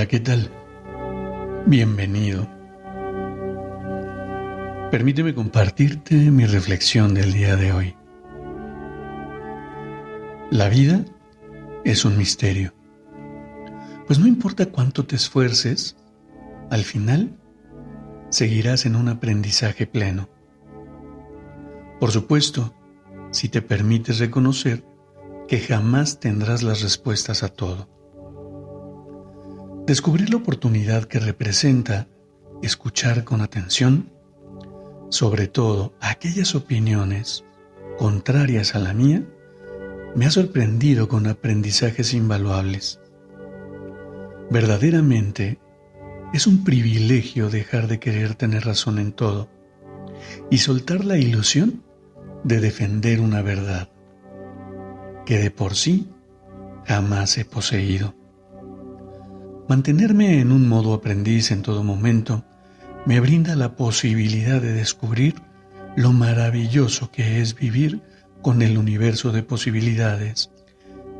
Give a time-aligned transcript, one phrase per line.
[0.00, 0.50] Hola, ¿qué tal?
[1.66, 2.48] Bienvenido.
[4.90, 7.94] Permíteme compartirte mi reflexión del día de hoy.
[10.50, 11.04] La vida
[11.84, 12.72] es un misterio.
[14.06, 15.98] Pues no importa cuánto te esfuerces,
[16.70, 17.36] al final
[18.30, 20.30] seguirás en un aprendizaje pleno.
[22.00, 22.74] Por supuesto,
[23.32, 24.82] si te permites reconocer
[25.46, 27.99] que jamás tendrás las respuestas a todo.
[29.90, 32.06] Descubrir la oportunidad que representa
[32.62, 34.12] escuchar con atención,
[35.08, 37.44] sobre todo aquellas opiniones
[37.98, 39.24] contrarias a la mía,
[40.14, 43.00] me ha sorprendido con aprendizajes invaluables.
[44.48, 45.58] Verdaderamente,
[46.32, 49.50] es un privilegio dejar de querer tener razón en todo
[50.52, 51.82] y soltar la ilusión
[52.44, 53.90] de defender una verdad
[55.26, 56.08] que de por sí
[56.86, 58.19] jamás he poseído.
[59.70, 62.44] Mantenerme en un modo aprendiz en todo momento
[63.06, 65.36] me brinda la posibilidad de descubrir
[65.94, 68.02] lo maravilloso que es vivir
[68.42, 70.50] con el universo de posibilidades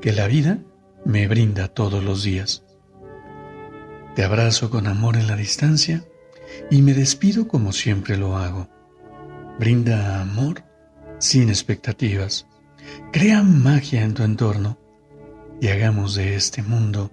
[0.00, 0.58] que la vida
[1.04, 2.64] me brinda todos los días.
[4.16, 6.04] Te abrazo con amor en la distancia
[6.72, 8.68] y me despido como siempre lo hago.
[9.60, 10.64] Brinda amor
[11.20, 12.48] sin expectativas.
[13.12, 14.76] Crea magia en tu entorno
[15.60, 17.12] y hagamos de este mundo